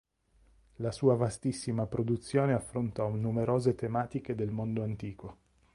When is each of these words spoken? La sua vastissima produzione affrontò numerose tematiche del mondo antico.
La 0.77 0.91
sua 0.91 1.15
vastissima 1.15 1.85
produzione 1.85 2.53
affrontò 2.53 3.07
numerose 3.09 3.75
tematiche 3.75 4.33
del 4.33 4.49
mondo 4.49 4.81
antico. 4.81 5.37